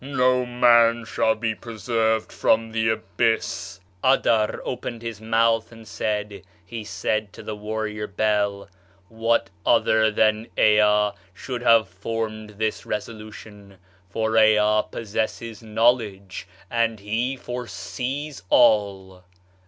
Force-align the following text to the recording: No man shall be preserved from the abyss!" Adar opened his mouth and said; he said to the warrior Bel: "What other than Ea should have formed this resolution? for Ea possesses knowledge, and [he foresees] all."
No 0.03 0.47
man 0.47 1.05
shall 1.05 1.35
be 1.35 1.53
preserved 1.53 2.31
from 2.31 2.71
the 2.71 2.89
abyss!" 2.89 3.79
Adar 4.03 4.59
opened 4.65 5.03
his 5.03 5.21
mouth 5.21 5.71
and 5.71 5.87
said; 5.87 6.41
he 6.65 6.83
said 6.83 7.31
to 7.33 7.43
the 7.43 7.55
warrior 7.55 8.07
Bel: 8.07 8.67
"What 9.09 9.51
other 9.63 10.09
than 10.09 10.47
Ea 10.57 11.11
should 11.35 11.61
have 11.61 11.87
formed 11.87 12.55
this 12.57 12.83
resolution? 12.83 13.77
for 14.09 14.35
Ea 14.39 14.81
possesses 14.89 15.61
knowledge, 15.61 16.47
and 16.71 16.99
[he 16.99 17.35
foresees] 17.35 18.41
all." 18.49 19.23